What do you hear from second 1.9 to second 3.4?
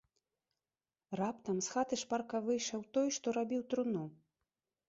шпарка выйшаў той, што